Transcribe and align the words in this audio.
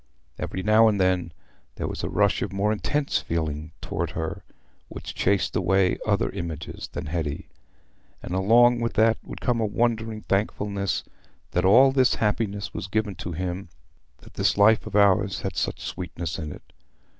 Every 0.39 0.63
now 0.63 0.87
and 0.87 0.99
then 0.99 1.31
there 1.75 1.87
was 1.87 2.03
a 2.03 2.09
rush 2.09 2.41
of 2.41 2.51
more 2.51 2.71
intense 2.71 3.19
feeling 3.19 3.71
towards 3.81 4.13
her, 4.13 4.43
which 4.87 5.13
chased 5.13 5.55
away 5.55 5.99
other 6.07 6.31
images 6.31 6.87
than 6.91 7.05
Hetty; 7.05 7.49
and 8.23 8.33
along 8.33 8.79
with 8.79 8.93
that 8.93 9.19
would 9.21 9.41
come 9.41 9.61
a 9.61 9.65
wondering 9.67 10.21
thankfulness 10.21 11.03
that 11.51 11.65
all 11.65 11.91
this 11.91 12.15
happiness 12.15 12.73
was 12.73 12.87
given 12.87 13.13
to 13.17 13.33
him—that 13.33 14.33
this 14.33 14.57
life 14.57 14.87
of 14.87 14.95
ours 14.95 15.41
had 15.41 15.55
such 15.55 15.79
sweetness 15.85 16.39
in 16.39 16.51
it. 16.51 16.73